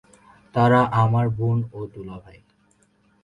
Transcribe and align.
তাঁরা 0.55 0.81
আমার 0.93 1.25
বোন 1.29 1.57
ও 1.73 1.79
দুলাভাই। 1.93 2.39